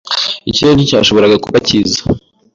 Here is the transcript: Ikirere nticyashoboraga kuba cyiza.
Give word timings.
Ikirere 0.49 0.75
nticyashoboraga 0.75 1.37
kuba 1.45 1.57
cyiza. 1.67 2.01